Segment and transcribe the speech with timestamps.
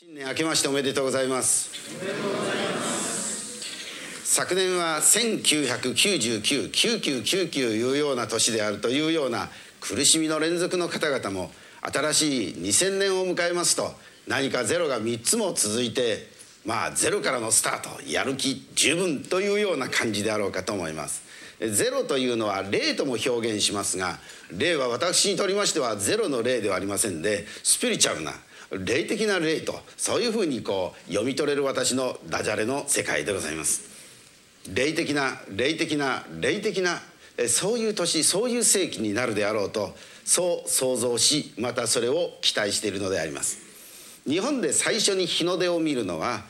[0.00, 1.70] 新年明けましておめでとうございます。
[4.24, 9.48] 昨年は19999999いうような年であるというような
[9.80, 11.50] 苦しみの連続の方々も
[11.82, 13.90] 新しい2000年を迎えますと
[14.28, 16.28] 何かゼロが3つも続いて
[16.64, 21.24] まあゼロからのスタートやる気十分というような感じであろうかと思います。
[21.58, 24.20] ゼロというのは霊とも表現しますが
[24.56, 28.32] 霊は私にとりましてはゼロの霊ではありませんでスピリチュアルな
[28.70, 33.88] 霊的な霊とそういうふうにこう読み取れる私のダジャレの世界でございます。
[34.72, 37.00] 霊的な霊的な霊的な
[37.48, 39.94] そういう年そういう世紀になるであろうと
[40.24, 43.58] そう想像しまたそれを期待しているのであります。
[44.26, 46.44] 日本で最初に日の出を見るのは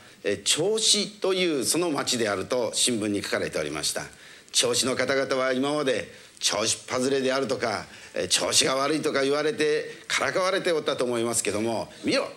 [0.45, 4.03] 銚子というその町であると新聞に書かれておりました。
[4.51, 7.85] 銚子の方々は今まで調子外れであるとか
[8.29, 12.29] 調子が悪いとか言われてからかわれておったと思いますけども見ろ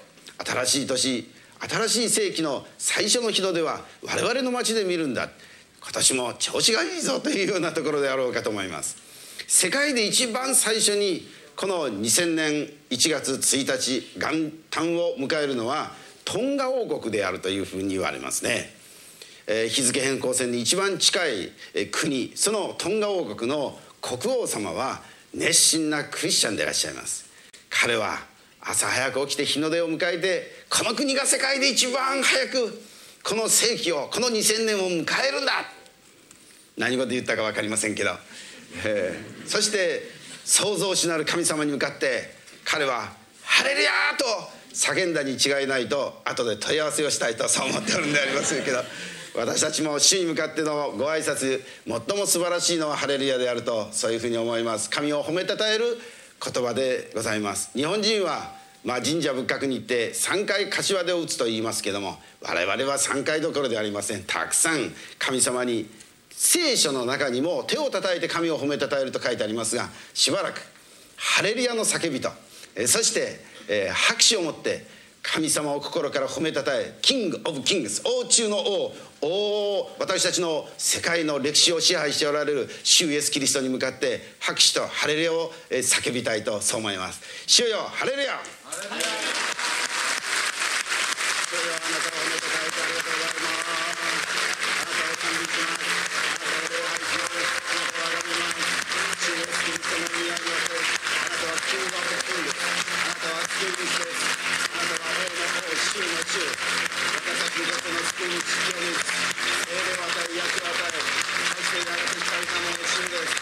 [0.46, 1.32] 新しい年
[1.70, 5.30] 新しい世紀の最初の日の出は我々の町で見るんだ。
[5.84, 8.98] 今年も調子がいいぞというようなところであろうかと思います。
[9.48, 15.92] 世界で一番最初にこの2000年1月1日元旦を迎えるのは
[16.24, 18.70] トンガ王国であるというふうに言われますね、
[19.48, 21.52] えー、日付変更線に一番近い
[21.92, 25.02] 国そのトンガ王国の国王様は
[25.34, 27.26] 熱心なクリスチャンでいらっしゃいます。
[27.70, 28.18] 彼は
[28.60, 32.82] 朝早く起きて日の出を迎えてこの国が世界で一番早く
[33.24, 35.54] この世紀をこの2000年を迎えるんだ。
[36.78, 38.12] 何語で言ったか分かりませんけど、
[39.46, 40.04] そして
[40.44, 42.34] 創造主なる神様に向かって
[42.66, 43.14] 彼は
[43.44, 44.26] 「ハレルヤ!」と
[44.74, 48.84] 叫んだに違いないと後で問い合わせをしたいとそう思っておるんでありますけど。
[49.36, 54.90] 私たちも主に向かってのご挨拶最も素晴らしいのはハレルヤであるとそういうふうに思います。
[54.90, 55.98] 神を褒めたたえる
[56.44, 57.72] 言葉でございます。
[57.74, 64.24] 日本人はまあ、神社仏閣に行って3回柏手を打つと言いますけども我々は3回どころではありません。
[64.24, 65.88] たくさん神様に
[66.32, 70.60] 聖書の中にも手をたたいて神を褒めたたえると書いてありますがしばらく
[71.16, 72.32] ハレルヤの叫びと
[72.88, 73.40] そして、
[73.70, 74.88] えー、拍手を持って
[75.24, 87.22] 神様を心から褒めたたえキング・オブ・キングス王中の王王私たちの世界の歴史を支配しておられる主イエスキリストに向かって拍手とハレルヤを叫びたいとそう思います。
[87.46, 88.34] 主よハレルヤ。
[88.34, 88.40] 主よ
[91.70, 94.02] あなたを褒めたたえてありがとうございます。
[94.72, 96.02] あなたは賛美します。
[96.02, 98.72] あなたをあなたは崇めます。
[99.22, 104.11] 主イエスキリストの宮によってあなたはキングオブキングあなたは救い主ですあなたは王の王
[106.22, 113.42] 主の主私たちの救い主地上に聖霊を与え癒しを与え愛していられて光たもの主です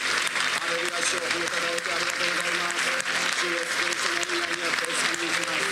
[0.59, 5.67] ハレルヤ主を褒めたたえてありがとうございます主イエスキリストの宮によってお賛美します。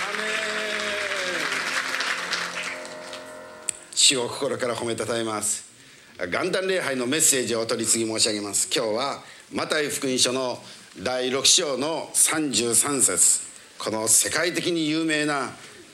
[0.00, 0.90] アメン
[3.94, 5.64] 主を心から褒めたたえます。
[6.18, 8.68] 元旦礼拝のメッセージを取り次ぎ申し上げます。
[8.74, 9.22] 今日は
[9.52, 10.58] マタイ福音書の
[11.02, 13.40] 第6章の33節。
[13.78, 15.50] この世界的に有名な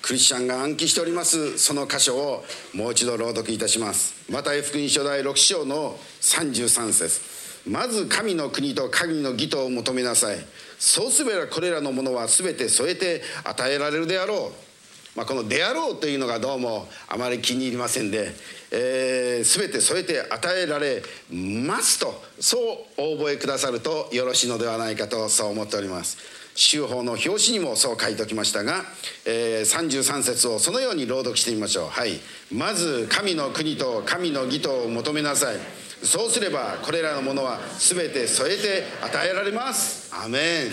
[0.07, 1.59] クリスチャンが暗記しております。
[1.59, 2.45] その箇所を
[2.75, 4.15] もう一度朗読いたします。
[4.31, 7.21] マタイ福音書第6章の33節。
[7.69, 10.37] まず神の国と神の義とを求めなさい。
[10.79, 15.17] そうすればこれらのものは全て添えて与えられるであろう。
[15.17, 18.33] まあ、この「であろう」というのがどうもあまり気に入りませんで、
[18.71, 26.46] えー、全て添えて与えられますとそうお覚えくださるとよろしいのではないかとそう思っております。
[26.57, 28.83] 修法の表紙にもそう書いておきましたが、
[29.27, 31.89] えー、33節をそのように朗読してみましょう。
[31.89, 32.19] はい。
[32.51, 35.57] まず神の国と神の義とを求めなさい。
[36.03, 40.11] そうすればこれらのものは全て添えて与えられます。
[40.15, 40.71] アメン。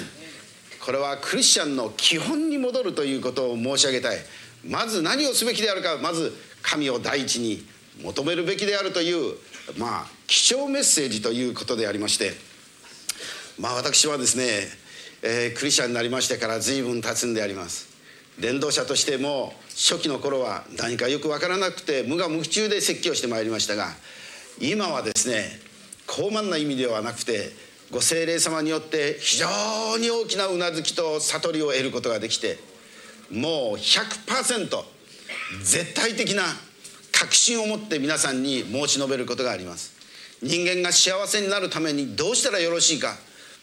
[0.79, 4.17] これはクリスチャンの基本に戻るということを申し上げたい。
[4.65, 7.65] まず何をすべきであるかまず神を第一に
[8.01, 9.35] 求めるべきであるという
[9.77, 12.31] まあ貴重メッセージということでありまして。
[13.59, 14.82] まあ私はですね、
[15.25, 17.87] えー、クリスチャンになりましてから随分経つんであります。
[18.39, 23.89] 伝道者としても初期の頃は何かよく分からなくて無我夢中で説教してまいりましたが
[24.59, 25.45] 今はですね
[26.07, 27.51] 高慢な意味ではなくて
[27.91, 29.47] ご精霊様によって非常
[29.99, 32.57] に大きなうなずきと悟りを得ることができて
[33.31, 34.67] もう100%
[35.61, 36.43] 絶対的な
[37.11, 39.93] 確信を持って皆さんに申し述べることがあります。
[40.41, 43.15] 人間が幸せになるためにどうしたらよろしいか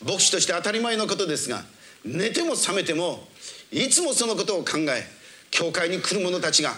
[0.05, 1.63] 牧師として当たり前のことですが
[2.05, 3.27] 寝ても覚めても
[3.71, 5.05] いつもそのことを考え
[5.51, 6.73] 教会に来る者たちが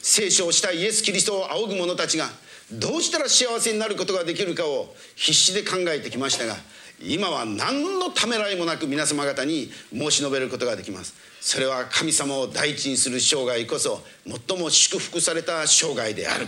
[0.00, 2.26] 聖書をしたイエス・キリストを仰ぐ者たちが
[2.72, 6.54] どうしたら幸せになることができるかを必死で考えてきましたが
[7.00, 11.14] 今は何のためらいもなく皆様方に申し述べることができます。
[11.40, 16.46] それは神様を第一にする生涯こそ最も祝福された生涯である。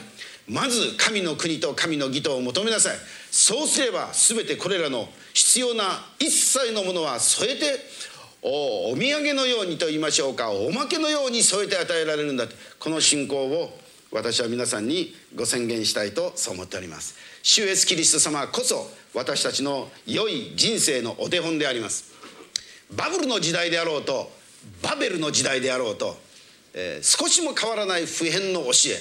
[0.49, 2.97] まず神の国と神の義とを求めなさい。
[3.31, 5.85] そうすれば全てこれらの必要な
[6.19, 7.81] 一切のものは添えて
[8.43, 12.47] おお土産のようにと言いましょうかおまけのように添えて与えられるんだ
[12.79, 13.79] この信仰を
[14.13, 17.15] 私は皆さんにご宣言したいとそう思っております。
[17.43, 22.13] 主イエスキリスト様こそ私たちの良い人生のお手本であります。
[22.97, 24.33] バブルの時代であろうと
[24.83, 26.17] バベルの時代であろうと、
[26.75, 28.99] えー、少しも変わらない普遍の教え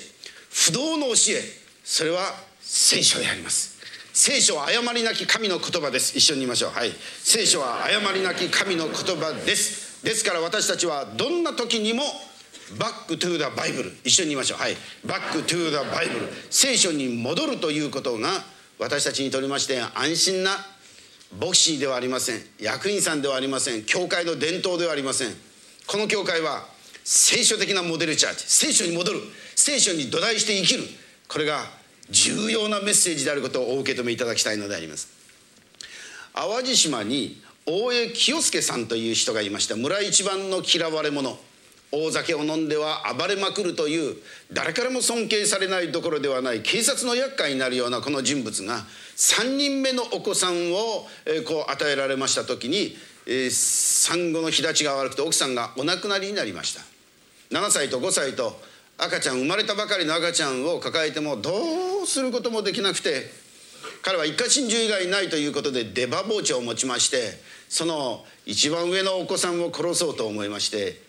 [0.52, 1.42] 不動の教え
[1.84, 2.22] それは
[2.62, 3.79] 聖書であります。
[4.14, 6.18] 聖書は誤りなき神の言葉です。
[6.18, 6.72] 一緒に言いましょう。
[6.72, 6.92] はい。
[7.24, 10.04] 聖書は誤りなき神の言葉です。
[10.04, 12.04] ですから私たちはどんな時にも
[12.78, 14.60] back to the Bible 一緒に言いましょう。
[14.60, 14.76] はい。
[15.06, 18.30] back to the Bible 聖書に戻るということが
[18.80, 20.52] 私たちにとりまして安心な
[21.40, 22.42] 牧師ではありません。
[22.60, 23.84] 役員さんではありません。
[23.84, 25.34] 教会の伝統ではありません。
[25.86, 26.66] この教会は
[27.04, 28.46] 聖書的なモデルチャーチ。
[28.48, 29.20] 聖書に戻る。
[29.56, 30.84] 聖書に土台して生きる。
[31.28, 31.66] これが
[32.12, 35.10] 重要なメッセージであることをお受け止めいただきたいのであります。
[36.34, 41.38] 淡路島に大江清介さんという人がいました村一番の嫌われ者。
[41.92, 44.18] 大酒を飲んでは暴れまくるという
[44.54, 48.86] 誰からも尊敬されないどころではない警察の厄介になるようなこの人物が
[49.18, 51.08] 3人目のお子さんを
[51.48, 52.96] こう与えられました時に
[53.52, 56.82] 産後の日立ちが悪くて奥さんがお亡くなりになりました。
[57.52, 58.62] 7歳と5歳と
[59.00, 63.32] 赤ちゃん生まれたばかりの赤ちゃんを抱えてもどうすることもできなくて
[64.02, 71.02] 彼は一家心中以外ないということで出刃包丁を持ちましてその一番上のお子さんを殺そうと思いまして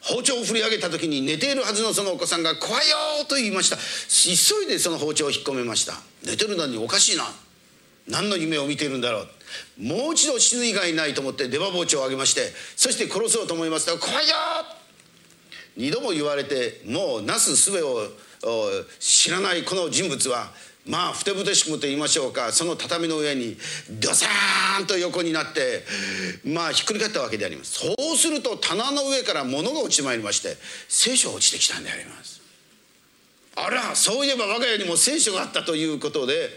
[0.00, 2.96] 包丁を振り上げた時に寝ているはずのそのお子さんが「怖いよ!」
[3.28, 5.94] と言いました急いでその包丁を引っ込めました
[6.24, 7.24] 寝てるのにおかしいな
[8.08, 9.28] 何の夢を見ているんだろう
[9.78, 14.34] もう一度死ぬ以外ないと思って出刃包丁を上げましてそして殺そうと思いますと「怖いよ!」
[15.76, 18.08] 二度も言われてもうなす術を
[18.98, 20.50] 知らないこの人物は
[20.86, 22.52] まあふてぶてしくもと言いましょうか。
[22.52, 23.56] その畳の上に
[23.90, 25.82] ドサーンと横になって
[26.44, 27.80] まあひっくり返ったわけであります。
[27.80, 30.56] そうすると棚の上から物が落ちてまいりまして
[30.88, 32.40] 聖書が落ちてきたんであります。
[33.56, 36.50] あらそういえば我が家にも聖書があったということで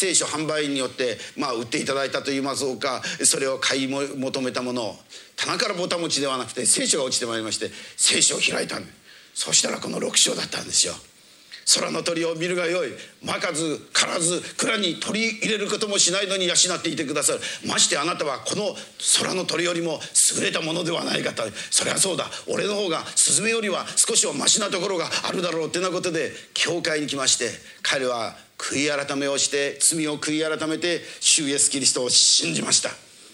[0.00, 3.02] 聖書販売員によってまあ売っていただいたといいますか。
[3.22, 4.96] それを買い求めたものを
[5.36, 8.78] 棚からぼたもちではなくて聖書が落ちてまいりまして聖書を開いた
[9.34, 10.94] そしたらこの6章だったんですよ。
[11.74, 12.88] 空の鳥を見るがよい。
[13.22, 17.40] まかず狩らず蔵に取り入れることもしないのに養っていてくださる。
[17.68, 18.74] ましてあなたはこの
[19.20, 20.00] 空の鳥よりも
[20.34, 21.42] 優れたものではないかと。
[21.70, 22.24] そりゃそうだ。
[22.48, 27.50] 俺の方がスズメよりは少しはマシなところがあるだろうってなことで教会に来まして
[27.82, 32.90] 彼は悔い改めをして罪を悔い改めて主イエスキリストを信じました。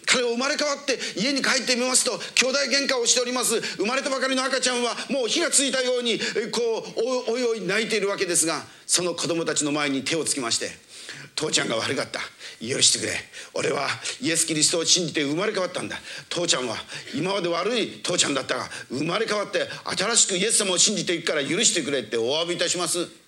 [0.07, 3.61] 彼は生まれ変わって家に帰ってみますと兄弟喧嘩をしております。
[3.61, 6.21] 生まれたばかりの赤ちゃんはもう火がついたように
[6.53, 6.87] こ
[7.27, 10.71] うおいおい泣いているわけですがその子供たちの前に手をつきまして
[11.35, 12.21] 「父ちゃんが悪かった。
[12.59, 13.13] 許してくれ。
[13.53, 13.87] 俺は
[14.23, 16.01] イエス・キリストを信じて生まれ変わったんだ。
[16.31, 16.77] 父ちゃんは
[17.15, 23.26] 今まで悪い父ちゃんだったが生まれ変わって新しくイエス様を信じていくから許してくれ」ってお詫びいたします。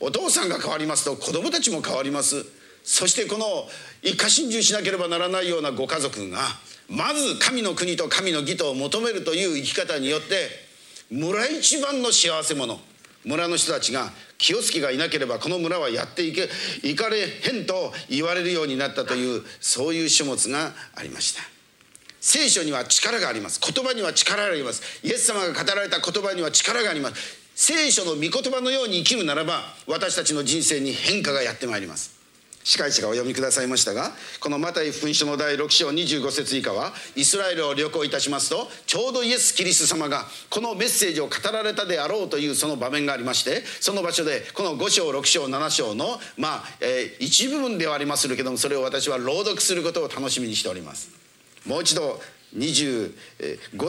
[0.00, 2.44] お父さんが変わりますと子供たちも変わります。
[2.84, 3.46] そしてこの
[4.02, 6.38] 一家心中しなければならないようなご家族が
[6.88, 10.50] まず神の国と神の義とを求めるという生き方によって
[11.10, 12.78] 村一番の幸せ者
[13.24, 16.48] 村の人たちが清月がいなければこの村はやっていけ
[16.84, 21.42] いかれへんと言われるようになったというそういう書物がありました。
[22.20, 23.60] 聖書には力があります。
[23.60, 25.00] 言葉には力があります。
[25.04, 27.45] イエス様が語られた言葉には力があります。
[27.58, 32.14] 聖書の御言葉のように生きるならば私たちの人生に変化がやってまいります。
[32.64, 34.10] 司会者がお読みくださいましたが
[34.40, 51.10] このマタイ福音書の第6章25節以下はイスラエルを旅行いたしますとちょうどイエス・キリスト様がこのメッセージを語られたであろうというその場面がありましてその場所でこの5章6章7章のまあ、えー、一部分ではありますけどもそれを私は朗読することを楽しみにしております。
[51.66, 52.20] もう一度
[52.56, 53.12] 25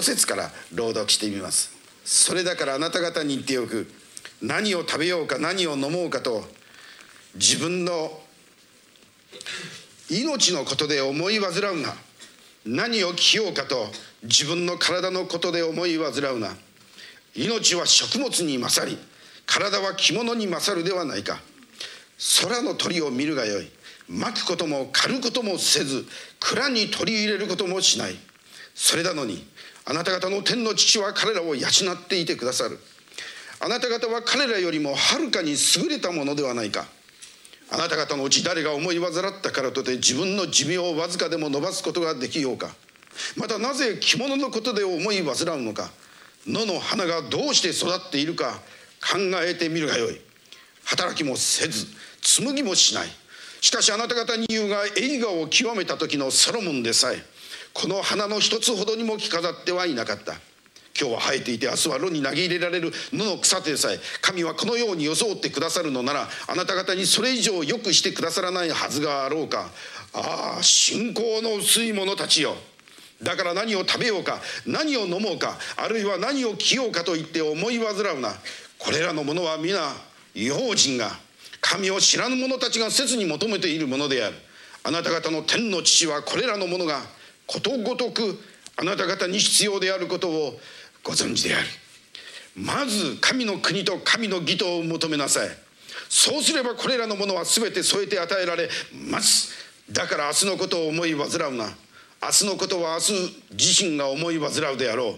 [0.03, 1.76] 節から朗読してみます。
[2.07, 3.85] それだからあなた方に言っておく。
[4.41, 6.45] 何を食べようか何を飲もうかと
[7.35, 8.21] 自分の
[10.09, 11.93] 命のことで思い煩うな。
[12.65, 13.87] 何を着ようかと
[14.23, 16.55] 自分の体のことで思い煩うな。
[17.35, 18.97] 命は食物に勝り
[19.45, 21.41] 体は着物に勝るではないか。
[22.41, 23.69] 空の鳥を見るがよい。
[24.07, 26.05] 巻くことも狩ることもせず
[26.39, 28.15] 蔵に取り入れることもしない。
[28.73, 29.45] それなのに
[29.89, 32.77] あなた方の天の父は彼らを養っていてくださる。
[33.59, 36.85] あなた方は彼らよりもはるかに優れたものではないか。
[37.71, 42.75] あなた方のうち誰が思い煩ったからとて自分の寿命をわずかでも伸ばすことができようか。
[43.37, 45.89] またなぜ着物のことで思い煩うのか。
[46.45, 48.59] 野の花がどうして育っているか。
[48.99, 50.19] 考えてみるがよい。
[50.83, 51.85] 働きもせず
[52.21, 53.07] 紡ぎもしない。
[53.61, 57.36] しかしあなた方に言うが映画を極めた時のソロモンでさえ
[57.79, 60.33] この花の一つほどにも着飾ってはいなかった。
[60.99, 69.69] 今日は生えていて明日は炉に投げ入れられる野の草でさえ神はこのように装ってくださるのならあなた方にそれ以上よくしてくださらないはずがあろうか。
[70.13, 72.55] ああ信仰の薄い者たちよ。
[73.21, 78.33] だから何を食べようか何を飲もうかあるいは何を着ようかと言って思い煩うな。
[78.79, 79.93] これらのものは皆
[80.33, 81.11] 違法人が
[81.61, 84.35] 神を知らぬ者たちが切に求めているものである。
[84.83, 87.01] あなた方の天の父はこれらのものが
[87.47, 88.39] ことごとく
[88.75, 90.59] あなた方に必要であることを
[91.03, 91.67] ご存知である。
[92.55, 95.49] まず神の国と神の義とを求めなさい。
[96.09, 98.69] そうすればこれらのものは全て添えて与えられ
[99.09, 99.51] ます。
[99.91, 101.75] だから明日のことを思い煩うな。
[102.21, 105.15] 明日のことは明日自身が思い煩うであろう。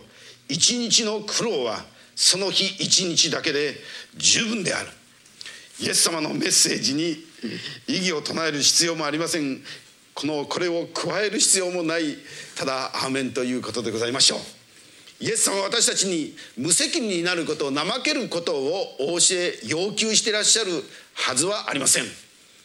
[0.48, 3.76] 一日の苦労はその日一日だけで
[4.18, 4.90] 十分である。
[5.80, 7.24] イエス様のメッセージに
[7.88, 9.64] 異議を唱える必要もありません。
[10.20, 12.18] このこれを加える必要もない
[12.58, 14.40] ただアーメンということでございましょう。
[15.24, 20.84] イエス様は私たちに無責任になることを怠けることをお教え要求していらっしゃる
[21.14, 22.04] はずはありません。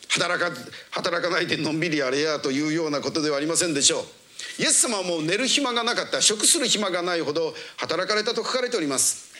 [0.08, 0.50] 働か
[0.90, 4.62] 働かないでのんびりやれやというようなことではありませんでしょう。
[4.62, 9.32] イエス様はもう寝る暇がなかった食する暇がないほど働かれたと書かれております。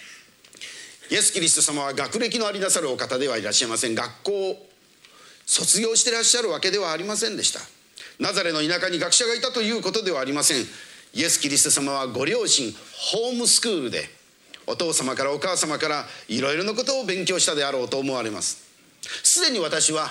[1.11, 3.97] イエス・キリスト様は学歴のありなさるお方ではいらっしゃいません。
[3.97, 4.67] 学校を
[5.47, 7.74] 卒業してらっしゃるわけではありませんでした。
[8.19, 10.65] ナザレの田舎に学者がいたということではありません。
[11.15, 14.11] イエス・キリスト様はご両親ホームスクールで
[14.67, 18.65] お父様からお母様からいろいろなことを勉強したであろうと思われます。
[19.23, 20.09] すでに私は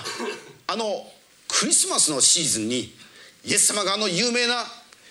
[0.66, 0.84] あの
[1.48, 2.94] クリスマスのシーズンに
[3.44, 4.64] イエス様があの有名な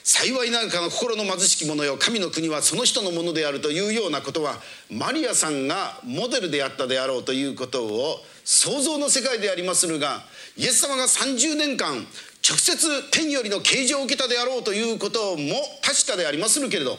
[0.03, 4.55] 幸いなんかの心の貧しき者よ神の国はその人のものであるというようなことは
[4.91, 10.23] マリアさんがモデルであったであろうということを想像の世界でありまするが
[10.57, 12.05] イエス様が30年間
[12.47, 16.97] 直接天よりの啓示を受けたであろうということも確かでありまするけれど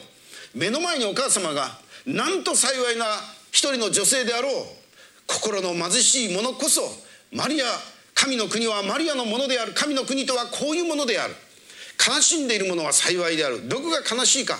[0.55, 3.05] 目の前にお母様がなんと幸いな
[3.51, 4.51] 一人の女性であろう
[5.27, 6.81] 心の貧しい者こそ
[7.31, 7.65] マリア
[8.15, 11.35] 神の国はマリアのものである神の国とはこういうものである。
[12.07, 13.67] 悲しんでいるものは幸いである。
[13.67, 14.57] どこが悲しいか。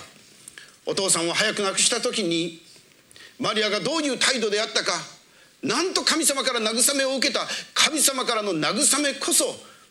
[0.86, 2.62] お父さんを早く亡くした時に
[3.39, 4.92] マリアがどういう態度であったか。
[5.63, 7.39] なんと神様から慰めを受けた。
[7.74, 9.46] 神様からの慰めこそ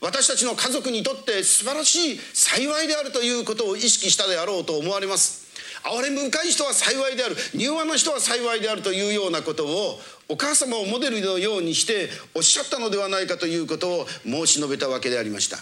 [0.05, 5.47] 私たちの家族にとって素晴らしい幸いであるということを意識したであろうと思われます。
[5.83, 7.37] 憐れむ深い人は幸いである。
[7.55, 15.57] 柔和な人は幸いであるというようなことをお母様をモデルのようにしておっしゃったのではないかということを申し述べたわけでありました。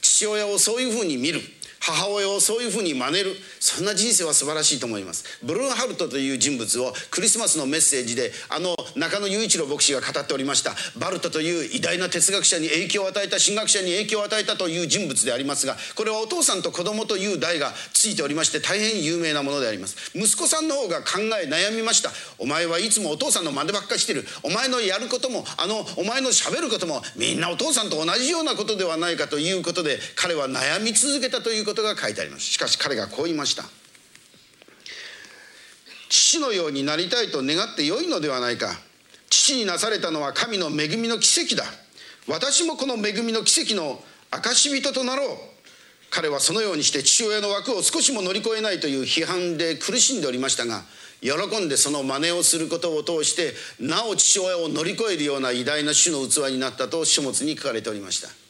[0.00, 1.40] 父親をそういうふうに見る。
[1.86, 3.36] 母親をそういうふうに真似る。
[3.60, 5.38] そんな人生は素晴らしいと思います。
[5.44, 10.72] ブルーンハルトという人物をクリスマスのメッセージであの中野雄一郎牧師が語っておりました。
[10.98, 20.10] バルトという偉大な哲学者に影響を与えた神学者に影響を与えたという人物でありますがこれはお父さんと子供という題がついておりまして大変有名なものであります。
[20.12, 22.10] 息子さんの方が考え悩みました。
[22.38, 24.26] お前はいつもお父さんの真似ばっかしてる。
[24.42, 32.44] お前のやることもあのお前のしゃべることもみんなお父さんと同じようなことではないかということで彼は悩み続けたということことが書いてあります。
[32.44, 33.64] しかし彼がこう言いました。
[36.08, 38.68] 父のようになりたいと願ってよいのではないか。
[39.28, 41.64] 父になされたのは神の恵みの奇跡だ。
[42.26, 45.28] 私もこの恵みの奇跡の証人となろう。
[46.10, 50.82] 彼はそのようにして父親の枠を少しも乗り越えないという批判で苦しんでおりましたが
[51.20, 58.45] 喜んでその真似をすることを通してなお父親を乗り越えるような偉大な主の器になったと書物に書かれておりました。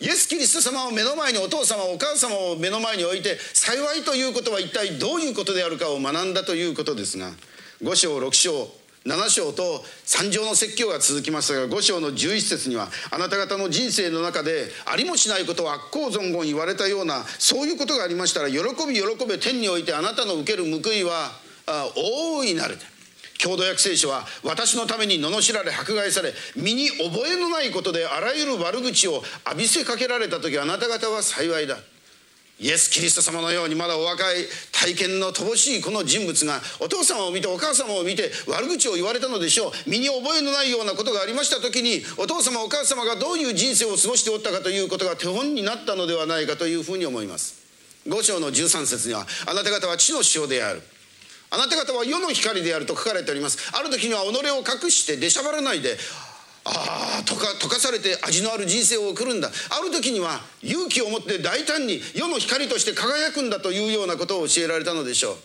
[0.00, 7.30] イエス・キリスト様を目の前にお父様お母様を目の前に置いて幸いということは一体どういうことであるかを学んだということですが
[7.82, 8.68] 5章6章
[9.04, 18.58] 7章と3条の説教が続きましたが5章の11節にはあなた方の人生の中でありもしないことを悪行存言言われたようなそういうことがありましたら喜
[18.88, 21.32] び喜べ天においてあなたの受ける報いは
[21.66, 22.76] 大いなる。
[23.38, 31.78] 郷土訳聖書は私のために罵られ迫害され身に覚えのないことであらゆる悪口を浴びせかけられた時あなた方は幸いだ。
[32.60, 34.36] イエス・キリスト様のようにまだお若い
[34.70, 39.90] 体験の乏しいこの人物がお父様を見てお母様を見て悪口を言われたのでしょう。
[39.90, 47.64] 身に覚えのないようなことがありました時にお父様お母様がどういう人生を過ごしておったかということが手本になったのではないかというふうに思います。
[48.06, 50.82] 5章の13節にはあなた方は地の塩である。
[51.54, 53.70] あなた方は世の光であると書かれております。
[53.72, 55.96] ある時には己を隠して出しゃばらないで
[56.64, 59.48] ああ溶か溶かされて味のある人生を送るんだ。
[59.48, 65.36] ある時には勇気を持って大胆に世の光として輝くんだというようなことを教えられたのでしょう。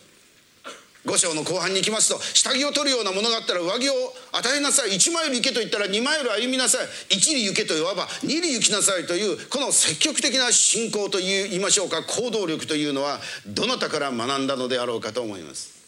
[1.05, 3.93] 五章の後半に行きますと下着を取るようなものがあったら上着を
[4.33, 4.91] 与えなさい。
[4.91, 7.15] 1マイル行けと言ったら2マイル歩みなさい。
[7.15, 15.78] 1里行けと言わば2里行きなさいというこの積極的な信仰と言いましょうか行動力というのはどなたから学んだのであろうかと思います。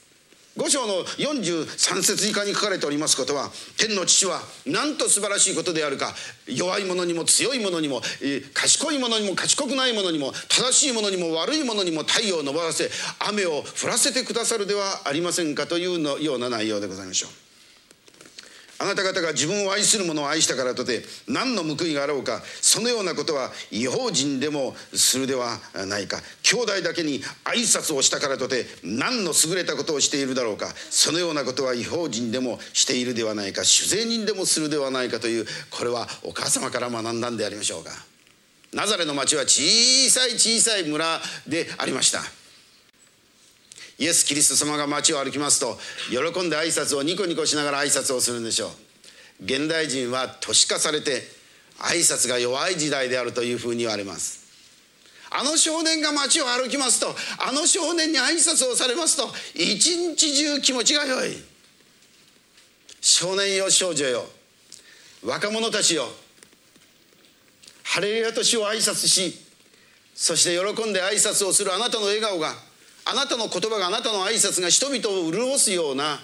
[0.58, 6.13] 五章の四十三節以下に書かれておりますことは天の父はなんと素晴らしいことであるか
[6.46, 8.01] 弱い者にも強い者にも、
[8.53, 12.89] 賢い者にも賢くない者にも正しい者にも悪い者にも太陽を昇らせ
[13.20, 17.50] 雨を降らせてくださるではありませんかというのような内容でございましょう。
[18.81, 26.17] あなた方が自分を愛する者を愛したからとて何の報いがあろうかそのようなことは違法人でもするではないか。
[26.41, 30.73] 兄弟だけに挨拶をしたからとて何の優れたことをしているだろうか。
[30.89, 33.63] そのようなことは違法人でもしているではないか。
[33.63, 37.91] 酒税人でもするではないかというこれはお母様から学んだんでありましょうか。
[38.73, 42.40] ナザレの町は小さい小さい村でありました。
[44.01, 45.77] イエス・キリスト様が街を歩きますと
[46.10, 48.65] 喜んで挨拶をニコニコしながら挨拶をするんでしょ
[49.39, 49.46] う。
[49.46, 51.22] 現代人は都市化されて
[51.77, 54.41] 挨拶が弱い時代であるというふうに言われます。
[55.29, 61.38] あの少年が街を歩きますとあの少年に挨拶をされますと一日中気持ちが良い。
[63.01, 64.25] 少年よ少女よ
[65.24, 66.08] 若者たちよ
[67.84, 69.46] ハレルヤと主を挨拶し
[70.15, 72.70] そして喜んで挨拶をするあなたの笑顔が
[73.05, 76.20] あなたの言葉があなたの挨拶が人々を潤すような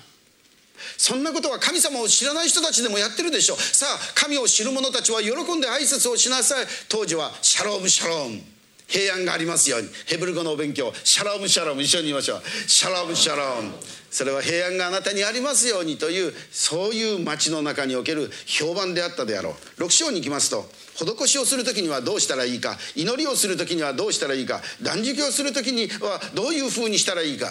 [0.97, 3.57] そんなことは神様を知らない人たちでもやってるでしょう。
[3.57, 6.65] さあ神を知る者たちは喜んで挨拶をしなさい。
[6.89, 8.41] 当時はシャロームシャローム。
[8.87, 9.89] 平安がありますように。
[10.05, 10.93] ヘブル語のお勉強。
[11.03, 11.81] シャロームシャローム。
[11.81, 12.41] 一緒に言いましょう。
[12.67, 13.73] シャロームシャローム。
[14.09, 19.83] それは平安があなたにありますようにというそういう町の中における評判であったであろう。
[19.83, 27.47] 6章に行きますと施しをする時にはどうしたらいいか祈りをする時にはどうしたらいいか断食をする時にはどういうふうにしたらいいか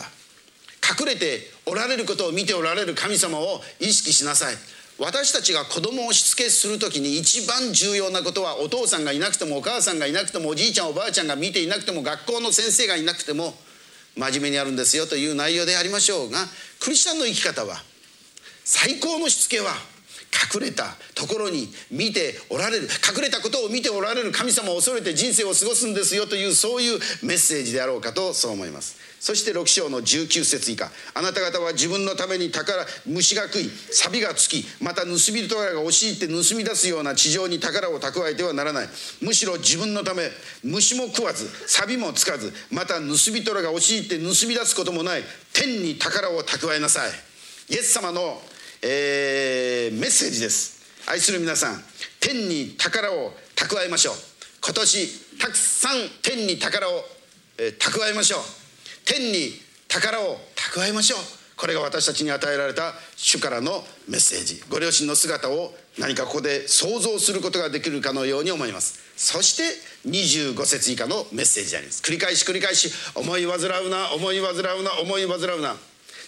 [0.99, 4.55] 隠れておられることを見ておられる神様を意識しなさい。
[4.99, 13.53] 私たちが子供をしつけする時に一番重要なことはお父さんがいなくてもお母さんがいなくてもおじいちゃんおばあちゃんが見ていなくても学校の先生がいなくても
[14.17, 16.39] 真面目にやるんですよという内容でありましょうが
[16.81, 17.77] クリスチャンの生き方は
[18.65, 19.73] 最高のしつけは
[20.55, 29.07] 隠れたところに見ておられる隠れたことを見ておられる神様を恐れて人生を過ごすんですよというそういうメッセージであろうかとそう思います。
[29.19, 30.91] そして6章の19節以下。
[31.15, 38.89] あなた方は自分のために宝虫が食い錆がつきまた盗み人が押し入って盗み出すような地上に宝を蓄えてはならない。
[39.23, 40.31] むしろ自分のため
[40.63, 45.23] 虫も食わず錆もつかずまた盗み人らが押し入って盗み出すこともない
[45.53, 47.11] 天に宝を蓄えなさい。
[47.69, 48.41] イエス様の
[48.83, 50.77] えー、メッセージです。
[51.07, 51.83] 愛する皆さん
[52.21, 54.15] 天に宝を蓄えましょう。
[54.65, 57.05] 今年たくさん天に宝を、
[57.59, 58.41] えー、蓄えましょう。
[59.05, 59.53] 天に
[59.89, 61.19] 宝を蓄えましょう。
[61.57, 64.63] これが私たちに与えられた主からのメッセージ。
[64.69, 69.01] ご両親の姿を何かここで想像することができるかのように思います。
[69.17, 69.63] そして
[70.09, 72.03] 25節以下のメッセージであります。
[72.03, 75.77] 繰り返し繰り返し思い煩うな思い煩うな思い煩うな。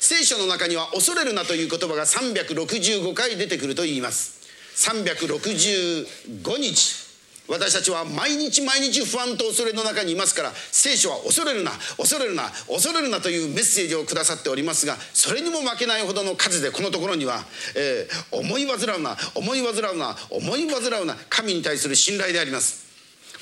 [0.00, 4.38] 聖書の中には恐れるなという言葉が365回出てくると言います。
[4.76, 7.08] 365日。
[7.48, 22.87] 私たちは毎日毎日不安と恐れの中にいますから聖書は恐れるな恐れるな恐れるなというメッセージをくださっておりますがそれにも負けないほどの数でこのところには、えー、思い煩うな思い煩うな思い煩うな神に対する信頼であります。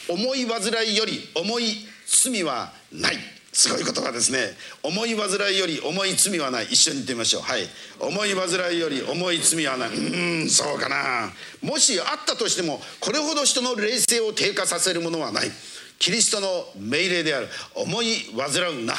[0.09, 1.75] 思い煩いより重い
[2.07, 3.36] 罪はない。
[3.57, 4.51] すごい言葉ですね
[4.83, 6.67] 思い煩いより重い罪はない。
[6.67, 7.43] 一緒に言ってみましょう。
[7.43, 7.67] はい。
[7.99, 9.89] 思い煩いより重い罪はない。
[9.89, 11.33] うーんそうかな。
[11.63, 15.51] もしあったとしてもこれほど人の冷静を低下させるものはない。
[15.99, 17.49] キリストの命令である。
[17.75, 18.95] 思い煩うな。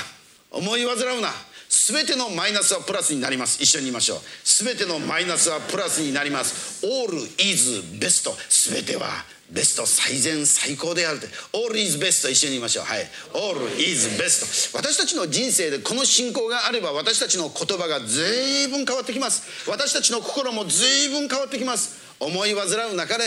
[0.50, 1.30] 思い煩うな。
[1.70, 3.62] 全てのマイナスはプラスになります。
[3.62, 4.20] 一緒に言いましょう。
[4.44, 6.84] 全てのマイナスはプラスになります。
[6.84, 8.32] All is best
[8.74, 9.37] 全ては。
[9.50, 11.28] ベスト最善最高であるって。
[11.54, 12.86] All is best 一緒に言いましょう。
[12.86, 13.08] はい。
[13.34, 19.70] All is best 私たちの人生でこの信仰があれば私たちの言葉が随分変わってきます。
[19.70, 21.98] 私たちの心も随分変わってきます。
[22.20, 23.24] 思い煩う中で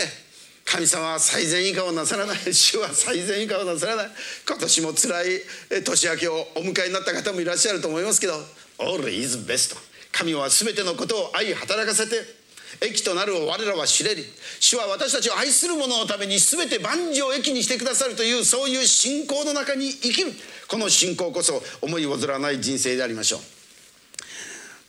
[0.65, 2.53] 神様は最善以下をなさらない。
[2.53, 4.07] 主は最善以下をなさらない。
[4.47, 8.33] 今年も辛い年明けをお迎えになった方もいらっしゃると思いますけど
[8.79, 9.75] All is best
[10.11, 12.40] 神は全てのことを愛働かせて
[12.79, 14.23] 益となるを我らは知れり
[14.59, 20.31] 主は私たちを愛する者のために全て万事を益にしてくださるというそういう信仰の中に生きる。
[20.67, 23.37] この信仰こそ思いをずらない人生でありましょ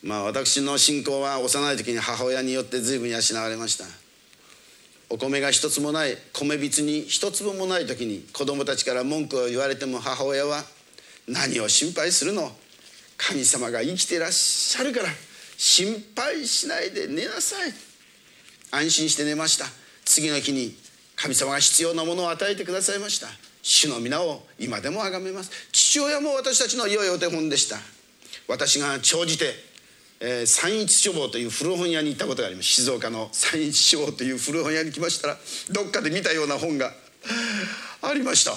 [0.04, 0.06] う。
[0.06, 3.84] まあ私の信仰は幼い時に母親によって随分養われました。
[5.10, 10.64] お米が一つもない米びつに一粒もない時に子供たちから文句を言われても母親は
[11.28, 12.50] 何を心配するの？
[13.18, 15.08] 神様が生きていらっしゃるから。
[15.62, 17.72] 心配しないで寝なさい。
[18.72, 19.66] 安心して寝ました。
[20.04, 20.76] 次の日に
[21.14, 23.28] 神様が必要なものを与えてくださいました。
[23.62, 25.52] 主の皆を今でも崇めます。
[25.70, 27.76] 父親も私たちの良いお手本でした。
[28.48, 29.54] 私が長じて、
[30.18, 32.66] えー、三一書房という古本屋に行ったことがあります。
[32.66, 35.38] 静岡の三一書房という古本屋に来ましたら
[35.70, 36.92] どっかで見たような本が
[38.02, 38.50] ありました。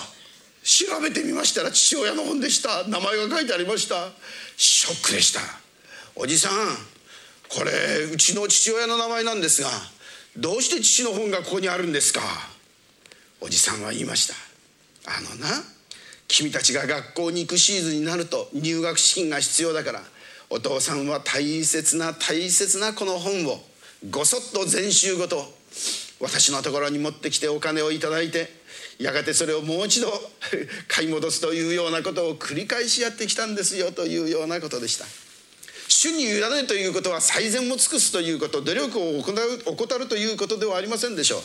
[0.64, 2.88] 調べてみましたら父親の本でした。
[2.88, 4.10] 名前が書いてありました。
[4.58, 5.42] ショックでした。
[6.16, 6.95] おじさん
[7.50, 7.72] これ
[8.12, 9.70] うちの父親の名前なんですが
[10.38, 12.22] どうして父の本がここにあるんですか？
[13.42, 14.34] おじさんは言いました。
[15.06, 15.48] あのな
[16.28, 20.02] 君たちが学校に行くシーズンになると入学資金が必要だから
[20.50, 23.60] お父さんは大切な大切なこの本を
[24.10, 25.46] ごそっと全集ごと
[26.20, 28.50] 私のところに持ってきてお金を頂いて
[28.98, 30.08] やがてそれをもう一度
[30.88, 35.06] 買い戻すというようなことを繰り返しやってきたんですよというようなことでした。
[36.06, 41.42] 主に委ねるということは最善を尽くすということ努力を行う怠るということではありませんでしょう。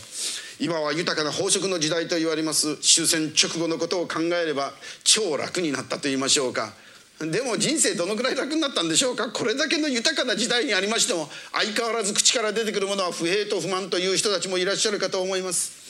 [0.61, 2.77] 今は豊かな飽食の時代と言われます。
[2.77, 6.75] 終戦直後のことを考えれば超楽になったと言いましょうか
[7.21, 9.31] でも人生どのくらい楽になったんでしょうか。
[9.31, 15.81] これだけの豊かな時代にありましても相変わらず口から出てくるものは不平と不満という人たちもいらっしゃるかと思います。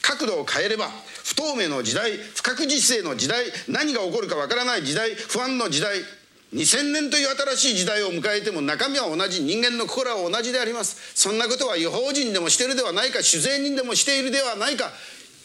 [0.00, 0.88] 角度を変えれば
[1.24, 5.98] 不透明の時代不確実性の時代何が起こるかわからない時代不安の時代
[6.56, 11.12] 2000年という新しい時代を迎えても中身は同じ人間の心は同じであります。
[11.14, 14.90] そんなことは違法人でもしてるではないか酒税人でもしているではないか。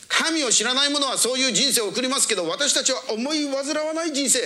[0.08, 4.40] 神を知らない者はそういう人生を送りますけど私たちは思い煩わない人生。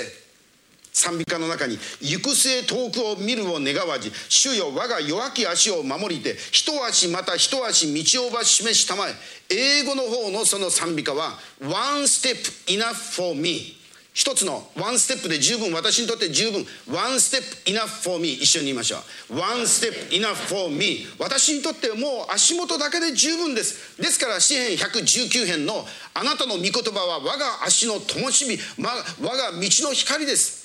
[0.91, 9.15] 賛美歌の中に「行く末遠くを見るを願わじ主よ我が弱き足を守りて一足また一足道をば示したまえ」
[9.51, 13.77] 英語の方のその賛美歌は「One step enough for me」
[14.15, 18.99] 一つのワンステップで十分私にとって十分ワンステップ enough for me 一緒に言いましょ
[19.29, 19.37] う。
[19.37, 24.01] ワンステップ enough for me 私にとってもう足元だけで十分です。
[24.01, 30.63] ですから詩編119編のあなたの御言葉は我が足の灯火我が道の光です。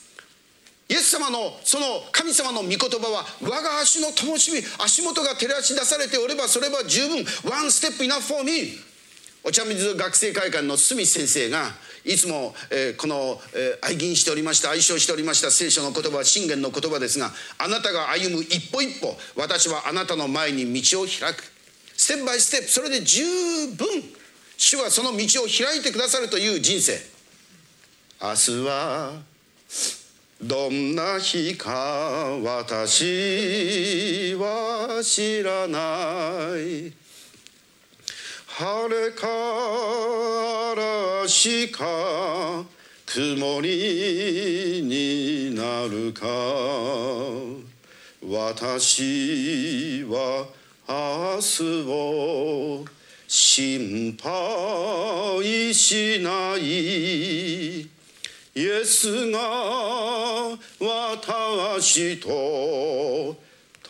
[0.88, 7.24] イエス様のその神様の御言葉は我が足の灯火足元が照らし出されておればそれは十分。
[7.50, 8.78] ワンステップ enough for me
[9.42, 11.72] お茶水学生会館の角先生が
[12.04, 21.42] いつも、えー、この、えー、愛吟しておりました愛称しておりました聖書の言葉信玄の言葉ですがあなたが歩む一歩一歩私はあなたの前に道を開く。
[21.96, 23.22] ステップバイステップそれで十
[23.76, 23.86] 分
[24.56, 26.98] 主はその道を開いてくださるという人生。
[28.22, 29.12] 明日は
[30.42, 36.99] どんな日か私は知らない。
[38.60, 39.26] 晴れか
[40.72, 42.62] 嵐か
[43.06, 46.26] 曇りになるか。
[48.22, 50.46] 私は
[50.86, 52.84] 明日を
[53.26, 57.80] 心配しない。
[57.80, 57.86] イ
[58.54, 59.38] エスが
[60.78, 63.38] 私と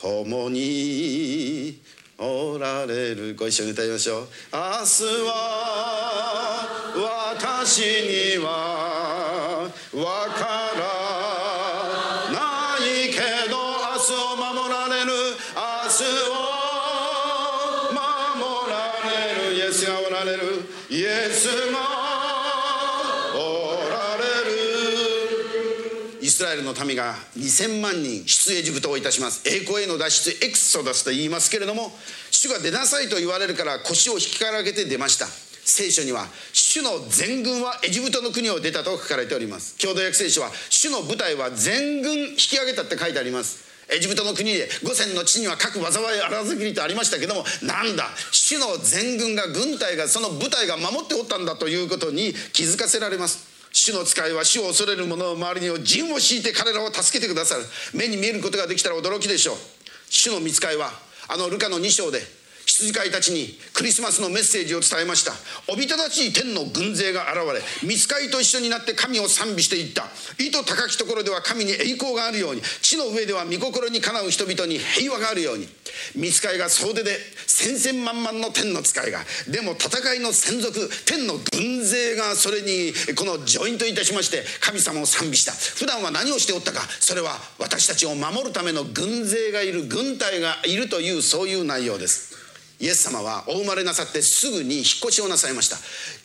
[0.00, 1.79] 共に
[2.22, 3.34] おられる。
[3.34, 4.28] ご一緒に歌いましょう。
[4.52, 10.38] 明日は私にはわか
[10.76, 10.80] ら
[12.30, 12.38] な
[12.76, 13.16] いけ
[13.48, 15.10] ど明日を守られる。
[15.56, 16.32] 明日を
[17.96, 17.98] 守
[18.70, 18.76] ら
[19.08, 19.10] れ
[19.48, 19.56] る。
[19.56, 20.42] イエスがおられる。
[20.90, 21.89] イエスが
[26.40, 29.46] スラエルの民が2000万人出エジプトをいたします。
[29.46, 31.92] 栄光への脱出エクソダスと言いますけれども
[32.30, 35.26] 主が出なさいと言われるから腰を引きからげて出ました。
[35.26, 36.24] 聖書には
[36.54, 39.76] 主の全軍はエジプトの国を出たと書かれております。
[39.76, 43.68] 共同訳聖書は主の部隊は全軍引き上げたって書いてあります。
[43.94, 53.59] エジプトの国で五千の地には各災い荒ずきりとありましたけどもなんだ主の全軍が軍隊がその部隊が守っておったんだということに気づかせられます。
[53.72, 57.64] 主の使いは主を恐れる者の周りに陣を敷いて彼らを助けてくださる。
[57.94, 59.56] 目に見えることができたら驚きでしょう。
[60.08, 60.90] 主の見使いは
[61.28, 62.20] あのルカの2章で
[62.80, 65.32] 羊飼いたちにクリスマスのメッセージを伝えました。
[65.68, 70.04] おびただしい天の軍勢が現れ見つかいと一緒になって神を賛美していった。
[70.38, 75.68] 意図高きところでは神に栄光があるように地の上では御心にかなう人々に平和があるように。
[76.14, 85.52] 見つかいが総出で千千万万の天の使いがでも戦いの専属天の軍勢がそれにこのジョイントいたしまして神様を賛美した。
[85.52, 92.29] 普段は何をしておったかそれは私たちを守るための軍勢がいる軍隊がいるというそういう内容です。
[92.80, 95.76] イエス様はお生まれなさってすぐに引っ越しをなさいました。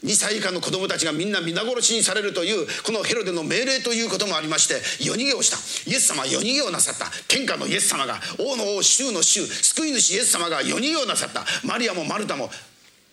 [0.06, 5.58] 2歳以下の子供たちがみんな皆殺しにされるというこのヘロデの命令ということもありまして夜逃げをした。
[5.90, 7.08] イエス様は夜逃げをなさった。
[7.28, 11.44] 天下のイエス様が王の王衆の衆救い主イエス様が夜逃げをなさった。
[11.68, 12.50] マリアもマルタも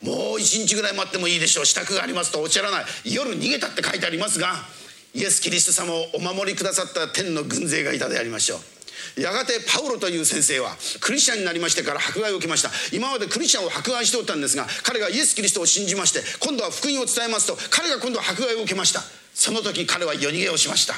[0.02, 1.66] もう一日ぐらい待ってもいいでしょう。
[1.66, 2.84] 支度がありますとおっしゃらない。
[3.04, 4.54] 夜逃げたって書いてありますが
[5.14, 8.81] イエス・キリスト様をお守りくださった天の軍勢がいたでありましょう。
[9.16, 12.70] やがてパウロという先生はクリスチャンになりましてから迫害を受けました。
[12.92, 19.02] 今までクリスチャンを迫害しておったんですが彼がイエス・キリストを信じまして今度は福音を伝えますと彼が今度は迫害を受けました。
[19.34, 20.94] その時彼は夜逃げをしました。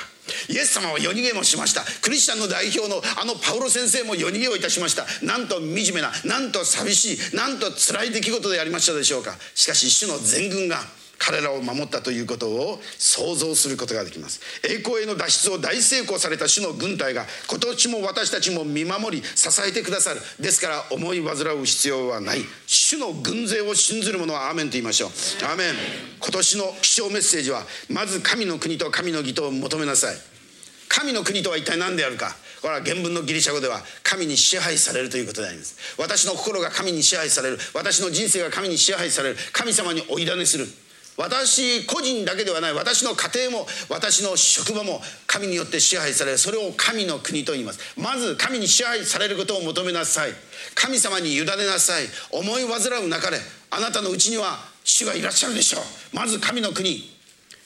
[0.49, 1.83] イエス様は夜逃げもしました。
[2.03, 5.07] クリスチャンの代表のあのパウロ先生も夜逃げをいたしました。
[5.25, 9.37] なんと惨めななんと寂しいなんと辛い出来事でありましたでしょうか。
[9.55, 10.83] しかし主の全軍が
[11.27, 14.41] 彼らを守ったということを想像することができます。
[14.63, 20.21] 栄光への脱出を大成功された主の軍隊が今年も私たちも見守り支えてくださる。
[20.39, 22.45] ですから思い煩う必要はない。
[22.67, 25.11] 主の軍勢を信ずる者はアーメンと言いましょう。
[25.47, 25.75] アーメン。
[26.21, 30.17] 今年の気象メッセージはまず神の国と神の義とを求めなさい。
[30.89, 32.37] 神の国とは一体何であるか。
[32.61, 35.77] これは原文のギリシャ語では神に支配されるということであります。
[35.99, 37.59] 私の心が神に支配される。
[37.73, 39.37] 私の人生が神に支配される。
[39.53, 40.67] 神様にお委ねする。
[41.17, 47.79] 私個人だけではない私の家庭も私の職場も神によって支配されそれを神の国と言います。
[47.97, 50.33] まず神に支配されることを求めなさい。
[50.75, 52.05] 神様に委ねなさい。
[52.33, 53.39] 思い煩う中で
[53.71, 56.17] あなたのうちには主がいらっしゃるでしょう。
[56.17, 57.15] まず神の国。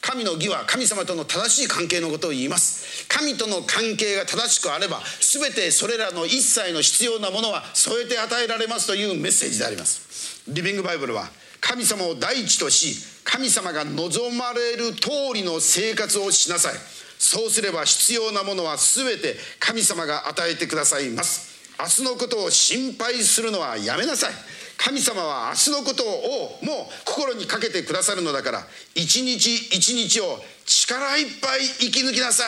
[0.01, 3.07] 神の義は神様との正しい関係のことを言います。
[3.09, 10.43] 神との関係が正しくあれば全てそれらの一切の必要なものは添えて与えられますというメッセージであります。
[10.49, 11.29] リビングバイブルは
[11.61, 16.73] 神様を第一とし神様が望まれる通りの生活をしなさい。
[17.19, 21.77] そうすれば必要なものは全て神様が与えてくださいます。
[21.79, 24.33] 明日のことを心配するのはやめなさい。
[24.79, 32.47] 神様は明日のことをもう心にかけてくださるのだから一日一日を力いっぱい生き抜きなさい。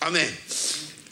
[0.00, 0.26] アメン。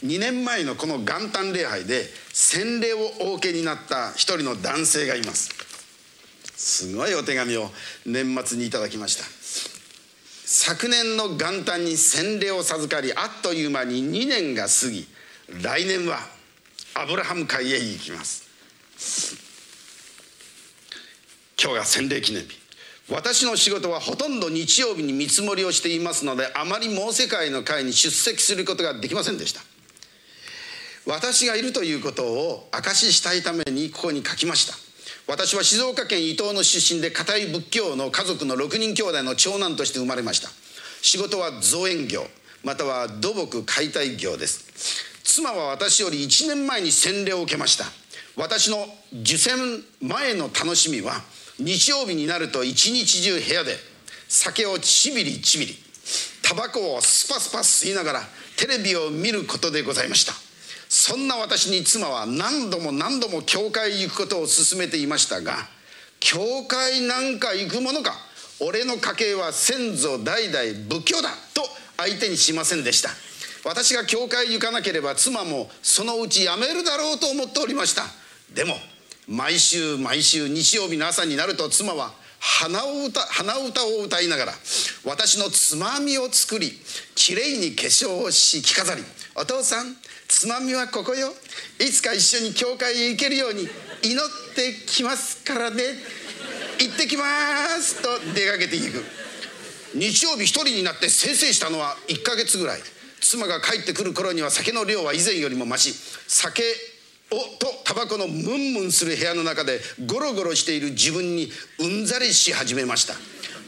[0.07, 5.63] 2年前のこの元旦礼拝で洗礼をお受けになった一人の男性がいます。
[6.64, 7.70] すごいお手紙を
[8.07, 9.24] 年末にいただきました。
[10.46, 15.07] 昨年の元旦に洗礼を授かりあっという間に2年が過ぎ
[15.62, 16.20] 来年は
[16.94, 19.37] アブラハム会へ行きます。
[21.62, 22.59] 今日が洗礼記念日。
[23.11, 29.61] 私の仕事はほとんど日曜日に見積もりをしていますのであまりもう世界の会に出席することができませんでした。
[31.05, 34.84] 私がいるということを証ししたいためにここに書きました。
[35.26, 40.50] 私は静岡県伊東の出身で固い仏教の家族の6人兄弟の長男として生まれました。
[41.00, 42.26] 仕事は造園業
[42.62, 45.22] または土木解体業です。
[45.24, 47.87] 妻は私より1年前に洗礼を受けました。
[48.37, 48.87] 私の
[49.22, 51.14] 受洗前の楽しみは
[51.58, 53.76] 日曜日になると一日中部屋で
[54.28, 55.74] 酒をちびりちびり
[56.42, 58.20] タバコをスパスパ吸いながら
[58.58, 60.43] テレビを見ることでございました。
[60.96, 65.66] そんな私に妻は何度も何度も教会行くことを勧めていましたが
[66.20, 68.14] 教会なんか行くものか
[68.61, 71.62] 俺の家系は先祖代々仏教だと
[71.96, 73.11] 相手にしませんでした。
[73.64, 78.04] 私が教会行かなければ妻もそのうち辞めるだろうと思っておりました。
[78.54, 78.76] でも
[79.26, 84.52] 毎週毎週日曜日の朝になると妻は鼻を歌鼻歌を歌いながら
[85.04, 86.78] 私のつまみを作り
[87.16, 89.02] きれいに化粧をし着飾り
[89.35, 89.96] 「お父さん
[90.28, 91.32] つまみはここよ。
[91.78, 93.68] いつか一緒に教会へ行けるように
[94.02, 95.82] 祈ってきますからね。
[96.78, 97.24] 行ってきま
[97.80, 99.04] すと出かけていく。
[99.94, 102.80] 日曜日一人になって先生したのは1ヶ月ぐらい。
[103.20, 105.94] 妻が帰ってくる頃には酒の量は以前よりも増し
[106.28, 106.62] 酒
[107.30, 113.14] をとタバコのムンムンする部屋の中でゴロゴロしている自分にうんざりし始めました。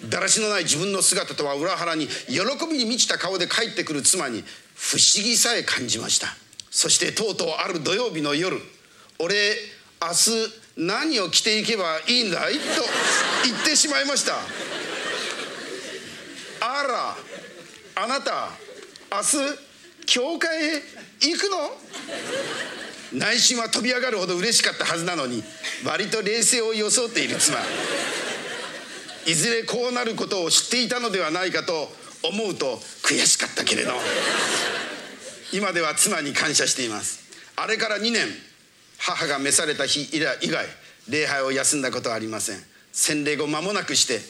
[0.09, 6.37] だらしのない自分の姿とは裏腹に喜びに満ちた顔で帰ってくる妻に不思議さえ感じました。
[6.77, 8.61] そしてとうとうある土曜日の夜
[9.19, 9.57] 俺
[9.99, 10.15] 明日
[10.77, 12.53] 何を着ていけばいいんだい？
[12.53, 12.61] と
[13.47, 14.35] 言ってしまいました。
[16.61, 17.17] あら
[18.05, 18.51] あなた
[19.11, 20.83] 明日教会へ
[21.23, 21.71] 行くの？
[23.15, 25.43] 内心は飛び上がるほど嬉しかったはずなのに
[25.83, 27.57] 割と冷静を装っている妻。
[29.25, 31.91] いずれこうなることを知っていたのではないかと
[32.23, 33.93] 思うと悔しかったけれど。
[35.53, 37.21] 今では妻に感謝しています。
[37.57, 38.27] あれから2年
[38.99, 40.67] 母が召された日以来
[41.09, 42.57] 礼拝を休んだことはありません。
[42.93, 44.21] 洗礼後間もなくして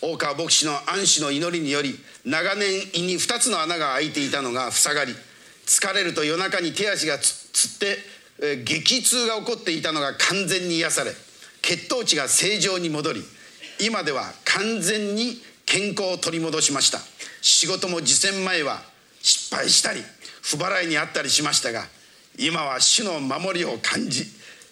[0.00, 5.14] 大川牧師の安氏の祈りにより長年胃に2つの穴が開いていたのが塞がり
[5.66, 7.98] 疲れると夜中に手足がつって、
[8.42, 11.12] え激痛が起こっていたのが完全に癒され
[11.60, 13.22] 血糖値が正常に戻り
[13.80, 16.98] 今では完全に健康を取り戻しました。
[17.42, 18.82] 仕事も受選前は
[19.20, 20.00] 失敗したり
[20.42, 21.86] 不払いにあったりしましたが
[22.38, 24.24] 今は主の守りを感じ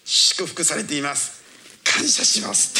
[0.03, 1.41] 祝福されています。
[1.83, 2.73] 感謝します。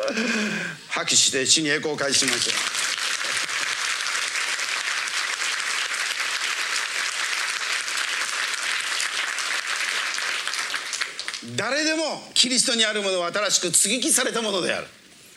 [0.88, 2.54] 拍手して主に栄光を返しましょう。
[11.56, 14.86] 誰でもキリストにあるものは新しく接ぎ木されたものである。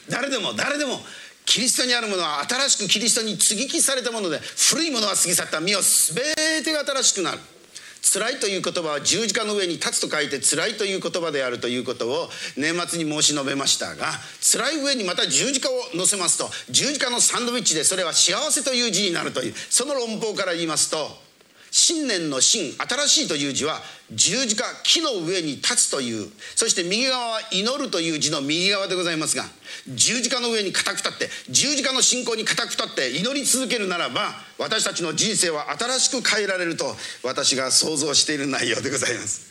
[0.09, 1.01] 誰でも誰でも
[1.45, 7.39] キリストにあるものは新しくキリストに接ぎ木されたもので古いものは過ぎ去った身を全てが新しくなる。
[8.13, 14.05] 辛いという言葉は十字架の上に立つと書いて辛いという言葉であるということを年末に申し述べましたが
[14.41, 20.97] 辛い上にまた十字架を乗せますと十字架のサンドイッチでそれは幸せという字になるというその論法から言いますと
[21.71, 23.81] 新年の新新しいという字は
[24.13, 29.43] 十字架木の上に立つというそして右側は祈るという字の右側でございますが
[29.87, 39.45] 十字架の上に固く立って十字架の信仰に固く立って祈り続けるならば私たちの人生は新しく変えられると私が想像している内容でございます。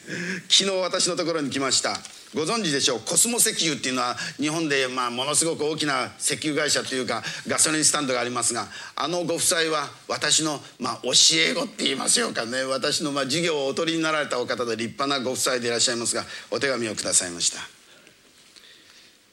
[0.49, 1.97] 昨日私のところに来ました。
[2.35, 3.01] ご存知でしょう？
[3.01, 12.65] コスモ石油っていうのは日本でまあものすごく大きな石油会社というかガソリンスタンドがありますがあのご夫妻は私のまあ教え子って言いましょうかね。
[12.65, 17.74] 私のまあ授業をお取りになられたお方で立派なご夫妻でいらっしゃいますがお手紙をくださいました。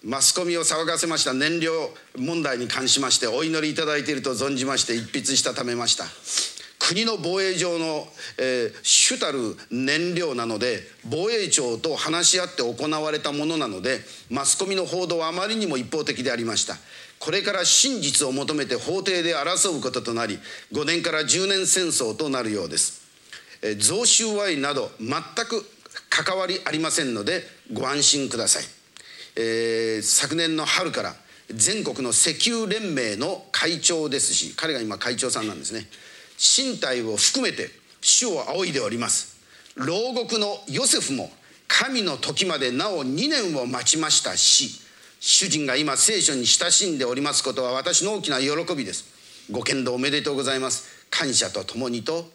[0.03, 1.71] マスコミを騒がせました燃料
[2.17, 6.05] 問題に関しましてお祈りいただいていると存じまして一筆したためました。
[6.79, 8.07] 国の防衛上の、
[8.39, 13.99] えー、主たる燃料なので防衛庁と話し合って行われたものなので
[14.31, 16.75] マスコミの報道はあまりにも一方的でありました。
[17.19, 20.39] これから真実を求めて法廷で争うこととなり
[20.73, 23.03] 5年から10年戦争となるようです、
[23.61, 25.11] えー、贈収賄など全
[25.45, 25.63] く
[26.09, 28.63] 関わりありませんのでご安心ください、
[29.35, 31.15] えー、昨年の春から
[31.49, 35.87] 全国の石油連盟の会長ですし彼が今会長さんなんですね。
[36.37, 37.69] 身体を含めて
[38.01, 39.37] 主を仰いでおります。
[39.75, 41.31] 牢獄のヨセフも
[41.67, 44.81] 神の時までなお2年を待ちましたし
[45.21, 49.05] 主人が今聖書に親しんでおりますことは私の大きな喜びです。
[49.49, 51.07] ご剣道おめでとうございます。
[51.09, 52.29] 感謝とともにと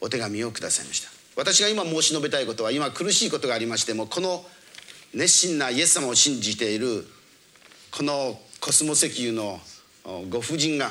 [0.00, 1.10] お手紙をくださいました。
[1.36, 4.44] 私が今申し述べたいことは今苦しいことがありましてもこの
[5.14, 7.06] 熱心なイエス様を信じている
[7.90, 9.60] このコスモ石油の
[10.28, 10.90] ご婦人が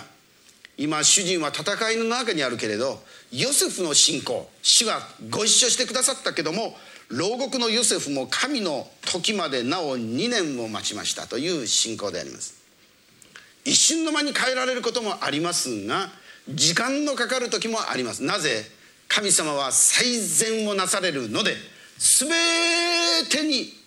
[0.77, 2.99] 今主人は戦いの中にあるけれど
[3.31, 6.75] ヨセフの信仰主がご一緒してくださったけども
[7.09, 12.63] 牢獄のヨセフも神の時までなお2年を待ちましたという信仰であります。
[13.65, 16.09] 一瞬の間に変えられることもありますが
[16.49, 18.23] 時間のかかる時もあります。
[18.23, 18.65] なぜ
[19.07, 21.55] 神様は最善をなされるので
[21.99, 22.29] 全
[23.29, 23.82] てに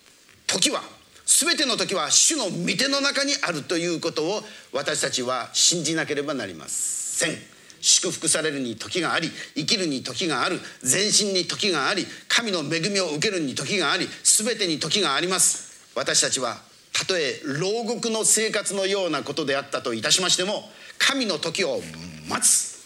[0.47, 0.81] 時は
[1.25, 4.41] 全ての時は主の御手の中にあるということを
[4.73, 7.35] 私たちは信じなければなりません。
[7.79, 15.91] 祝福されるに時があり生きるに時がある全身に時があり神の恵みを受けるに時があり全てに時があります。
[15.95, 16.57] 私たちは
[16.93, 20.63] たとえ牢獄の生活のようなことであったといたしましても
[20.97, 21.81] 神の時を
[22.27, 22.77] 待つ。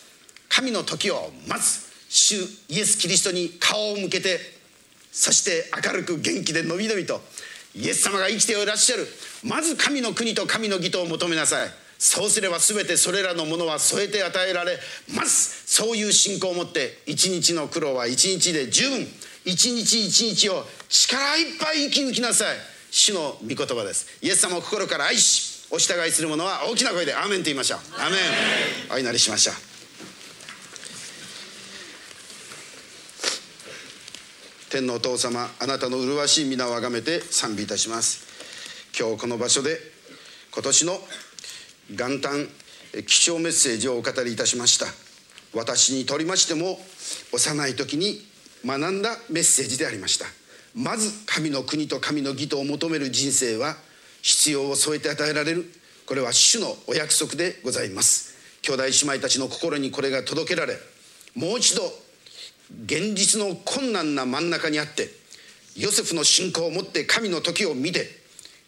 [0.49, 1.89] 神の時を待つ。
[2.09, 2.35] 主
[2.67, 4.39] イエス・キリストに顔を向けて
[5.11, 7.21] そして明るく元気でのびのびと
[7.75, 9.07] イエス様が生きていらっしゃる。
[9.43, 11.69] まず神の国と神の義とを求めなさい。
[11.97, 14.79] そうすれば全てそれらのものは添えて与えられ
[15.13, 15.63] ます。
[15.67, 19.07] そういう信仰を持って一日の苦労は一日で十分。
[19.45, 22.57] 一日一日を力いっぱい生き抜きなさい。
[22.91, 24.07] 主の御言葉です。
[24.21, 27.79] イエス様を心から愛しお従いする者は大きな声で「アーメン」と言いましょう。
[27.97, 28.95] アーメン。
[28.95, 29.70] お祈りしましょう。
[34.71, 38.25] 天のお父様あなたの麗しい皆をあがめて賛美いたします。
[38.97, 39.77] 今日この場所で
[40.49, 40.97] 今年の
[41.89, 42.47] 元旦
[43.05, 44.85] 気象メッセージをお語りいたしました。
[45.53, 46.79] 私にとりましても
[47.33, 48.25] 幼い時に
[48.65, 50.25] 学んだメッセージでありました。
[50.73, 53.75] まず神の国と神の義とを求める人生は
[54.21, 55.65] 必要を添えて与えられる。
[56.05, 58.35] これは主のお約束でございます。
[58.61, 60.77] 兄弟姉妹たちの心にこれが届けられ
[61.35, 61.81] もう一度
[62.85, 65.09] 現実の困難な真ん中にあって
[65.75, 68.07] ヨセフの信仰を持って神の時を見て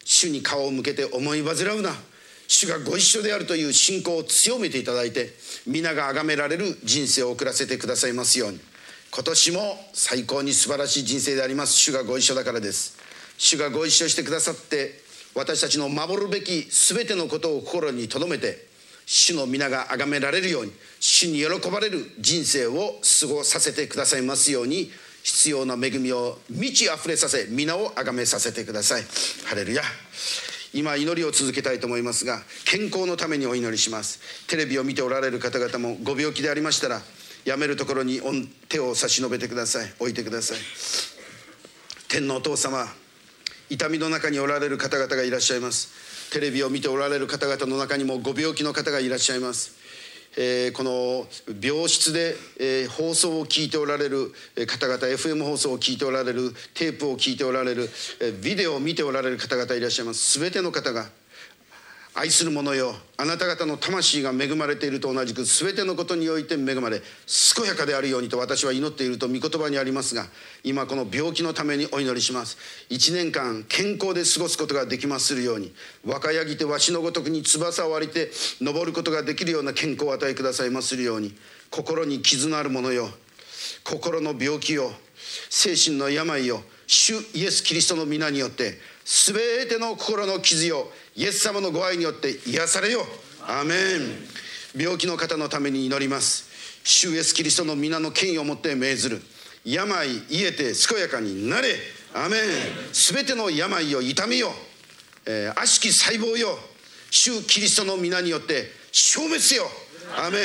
[0.05, 1.91] 主に顔を向けて思い煩うな。
[2.47, 5.29] 主がご一緒であるという信仰を強めていただいて
[5.65, 8.59] 皆が崇められる人生を送らせてくださいますように。
[9.11, 11.73] 今年も最高に素晴らしい人生であります。
[11.73, 12.97] 主がご一緒だからです。
[13.37, 15.01] 主がご一緒してくださって
[15.35, 18.67] 私たちの守るべき全てのことを心に留めて
[19.05, 20.73] 主の皆が崇められるように。
[21.05, 24.89] 主に喜ばれる人生を過ごさせてくださいますように
[25.21, 29.03] 必要な恵みを満ち溢れさせ皆を崇めさせてください。
[29.43, 29.81] ハレルヤ。
[30.73, 34.47] 今祈りを続けたいと思いますが健康のためにお祈りします。
[34.47, 37.01] テレビを見ておられる方々もご病気でありましたら
[37.43, 38.21] やめるところに
[38.69, 39.93] 手を差し伸べてください。
[39.99, 40.57] 置いてください。
[42.07, 42.87] 天のお父様
[43.69, 46.31] 痛みの中におられる方々がいらっしゃいます。
[46.31, 49.82] テレビを見ておられる方々の中にもご病気の方がいらっしゃいます。
[50.35, 51.25] えー、この
[51.61, 54.33] 病室で、えー、放送を聞いておられる
[54.67, 60.39] 方々 FM 放送を聞いておられるテープを聞いておられる、えー、ビデオを見ておられる方々いらっしゃいます。
[60.39, 61.09] 全ての方が
[62.15, 67.01] 愛する者よあなた方の魂が恵まれていると同じく全てのことにおいて恵まれ
[67.55, 70.25] 健やかであるようにと私は祈っていると御言葉にありますが
[70.63, 72.57] 今この病気のためにお祈りします。
[72.91, 75.73] 1年間健康で過ごすことができまするように
[76.05, 78.29] 若やぎてわしのごとくに翼を割りて
[78.61, 81.35] 登ることができるような健康を与えくださいまするように
[81.71, 83.09] 心に傷のある者よ
[83.83, 84.91] 心の病気を
[85.49, 93.05] 精神の病を主イエス・キリストの皆によって全ての心の傷よイエス様のご愛によって癒されよ
[93.47, 94.33] アメン。
[94.75, 96.49] 病気の方のために祈ります。
[96.83, 99.21] 主イエスキリストの皆の権威をもって命ずる。
[99.63, 101.75] 病癒えて健やかになれ。
[102.15, 102.41] アメン。
[102.91, 104.51] 全ての病を痛みよ、
[105.25, 106.57] えー、悪しき細胞よ。
[107.11, 109.65] 主キリストの皆によって消滅せよ。
[110.17, 110.41] アメン。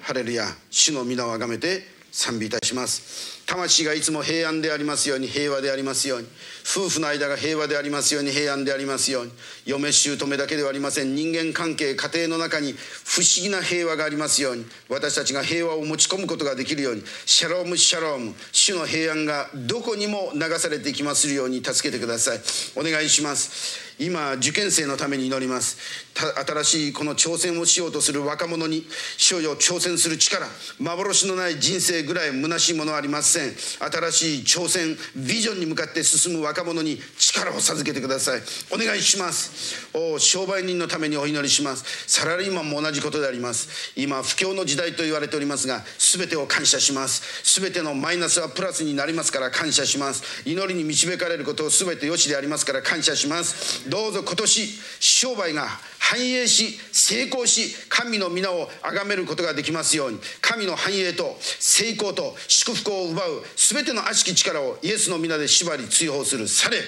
[0.00, 0.46] ハレルヤ。
[0.70, 3.44] 主の皆をあがめて賛美いたします。
[3.46, 6.28] 魂がいつも平安でありますように平和でありますように。
[6.64, 9.32] 夫婦の間が平和でありますように平安でありますように
[9.66, 11.14] 嫁姑だけではありません。
[11.14, 12.72] 人間関係家庭の中に
[13.04, 22.40] 不思議な平和がありますように私たちが平和を持ち込むことができるようにシャロームシャローム主の平安がどこにも流されていきますように助けてください。
[22.76, 23.89] お願いします。
[24.00, 25.76] 今受験生のために祈ります。
[26.14, 28.86] 新しいこの挑戦をしようとする若者に
[29.16, 30.46] 主よ挑戦する力
[30.78, 33.52] 幻のない人生ぐらい虚しいものはありません。
[33.52, 38.40] 新しい挑戦ビジョンに向かって進む若者に力を授けてください。
[38.72, 39.88] お願いします。
[39.94, 41.84] お商売人のためにお祈りします。
[42.06, 43.92] サラリーマンも同じことであります。
[43.96, 47.60] 今不況の時代と言われておりますが全てを感謝します。
[47.60, 50.42] 全てのマイナスはプラスになりますから感謝します。
[50.48, 53.89] 祈りに導かれることを全て良しでありますから感謝します。
[53.90, 54.66] どうぞ今年
[55.00, 55.66] 商売が
[55.98, 60.18] 繁栄し成功し神の皆を崇めることができますように。
[60.40, 66.78] 神の繁栄と成功と祝福を奪う全ての悪しき力をイエスの皆で縛り追放するされ。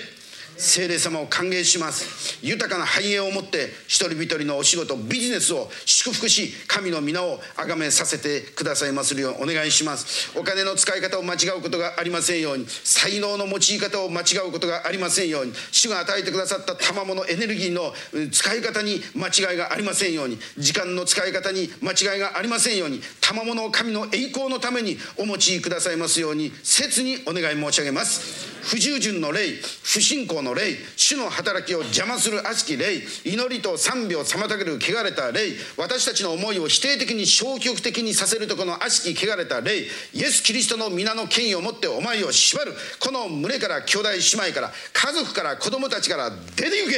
[0.62, 2.38] 聖霊様を歓迎します。
[2.40, 10.38] 豊かな繁栄を持って一人一人のお仕事ビジネスを祝福し神の皆を崇めさせてくださいますようお願いします。
[10.38, 17.92] お金の使い方を間違うことがありませんように才能の用い方を間違うことがありませんように主が与えてくださった賜物エネルギーの
[18.30, 28.51] 使い方に間違いがありませんように時間の使い方に間違いがありませんように賜物を神の栄光のためにお持ちくださいますように切にお願い申し上げます。
[28.62, 39.82] 不従順の霊不信仰の霊主の働きを邪魔する悪しき霊祈りと賛美を妨げる汚れた霊私たちの思いを否定的に消極的にさせるとこの悪しき汚れた霊
[40.14, 42.72] イエス・キリストの皆の権威を持ってお前を縛る。
[42.98, 46.96] この群れから兄弟姉妹から家族から子供たちから出て行け。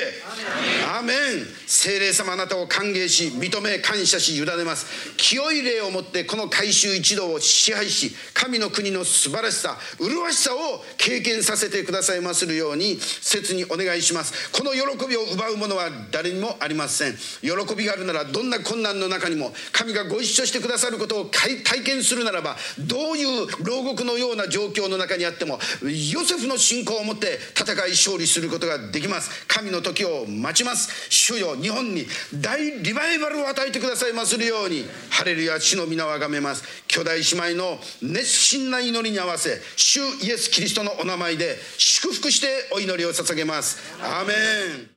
[0.97, 1.17] アメン。
[1.67, 5.15] 精霊様あなたを歓迎し認め感謝し委ねます。
[5.17, 14.51] 清い霊を持ってこの改宗一同を支配し神の国の素晴らしさ麗しさを経験させさせてくださいまするように切にお願いします。
[14.51, 17.15] この喜びを奪うものは誰にもありません。
[17.43, 29.47] 喜びがあるならどんな困難の中にも神がご一緒してくださることを体験するならばどういう牢獄のような状況の中にあってもヨセフの信仰を持って戦い勝利することができます。
[29.47, 31.09] 神の時を待ちます。
[31.11, 36.65] 主よ日本に大リバイバルを与えてくださいまするようにハレルヤ主の皆をあがめます。
[36.89, 41.44] 兄弟姉妹の熱心な祈りに合わせ主イエス・キリストのお名前で
[41.79, 43.79] 祝福してお祈りを捧げます。
[44.01, 44.91] アーメン。